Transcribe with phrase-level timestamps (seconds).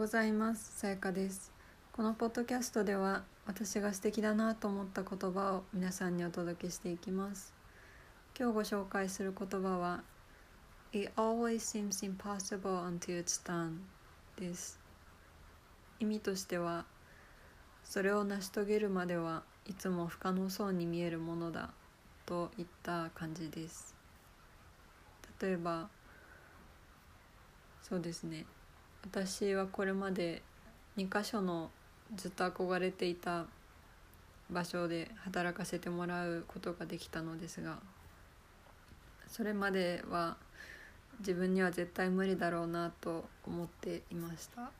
[0.00, 0.80] ございます。
[0.80, 1.52] さやかです。
[1.92, 7.52] このポッドキャストでは私が素敵だなと思った言葉を皆さんにお届けしていきます。
[8.34, 10.02] 今日ご紹介する言葉は
[10.94, 13.80] It always seems impossible until it's done
[14.38, 14.80] です。
[15.98, 16.86] 意味としては
[17.84, 21.68] それを成し遂げるまではいつも不可能そうに見えるものだ
[22.24, 23.94] といった感じです。
[25.42, 25.90] 例えば
[27.82, 28.46] そうですね。
[29.04, 30.42] 私はこれまで
[30.96, 31.70] 2か所の
[32.16, 33.46] ずっと憧れていた
[34.50, 37.78] 場所で働かせてもらうことができたのですが
[39.28, 40.36] それまでは
[41.20, 44.70] 自分には絶対無理だろうなと思っていました。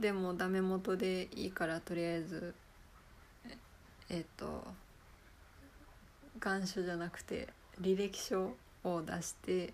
[0.00, 2.54] でもダメ元でいいからとりあえず
[4.08, 4.64] えっ、と
[6.40, 7.48] 願書じゃなくて
[7.80, 9.72] 履歴書を出して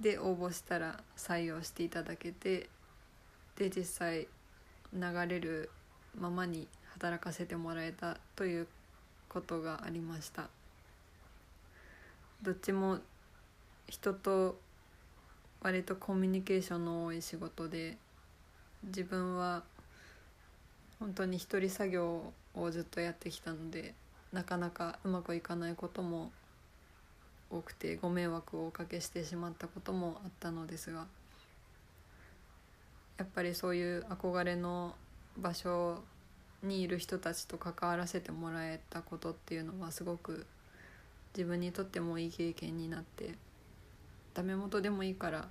[0.00, 2.68] で応募したら採用していただけて
[3.56, 4.28] で実際
[4.92, 5.70] 流れる
[6.18, 8.66] ままに働かせてもらえたという
[9.28, 10.48] ことがありました。
[12.42, 12.98] どっちも
[13.88, 14.58] 人と
[15.60, 17.96] 割とコミュニケーションの多い仕事で
[18.84, 19.64] 自分は
[21.00, 23.94] 本当に一人作業をずっとやってきたので
[24.32, 26.30] なかなかうまくいかないことも
[27.50, 31.06] 多くてご迷惑をおかけしてしまったこともあったのですが
[33.16, 34.94] やっぱりそういう憧れの
[35.36, 36.02] 場所
[36.62, 40.46] にいる人たちと関わらせてもらえたことっていうのはすごく
[41.36, 43.34] 自分にとってもいい経験になって
[44.34, 45.48] ダメ元でもいいから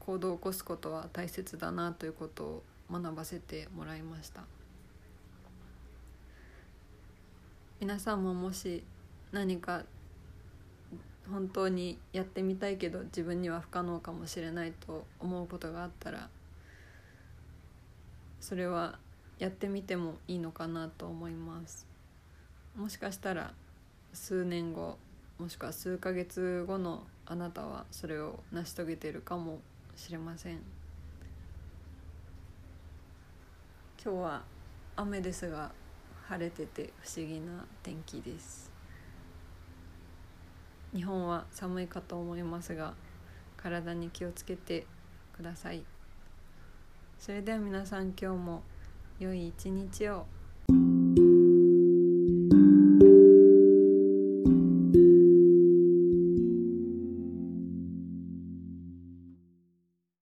[0.00, 4.42] 行動を起こすことは大切だなということを学ばせてもらいました。
[7.80, 8.84] 皆さんももし
[9.32, 9.82] 何か
[11.30, 16.28] 本当にやってみたいけど自分には不可能かもしれないと思うことがあったら
[18.40, 18.98] それは
[19.38, 21.86] やってみてもいいのかなと思います。
[22.76, 23.52] もしかしたら
[24.12, 24.98] 数年後
[25.38, 29.58] もしくは数ヶ月後のあなたはそれを成し遂げているかも
[29.96, 30.60] しれません。
[34.02, 34.42] 今日は
[34.94, 35.72] 雨ですが
[36.28, 38.75] 晴れてて不思議な天気です。
[40.96, 42.94] 日本は寒いかと思いますが
[43.58, 44.86] 体に気をつけて
[45.36, 45.84] ください。
[47.18, 48.62] それでは皆さん今日も
[49.18, 50.24] 良い一日を。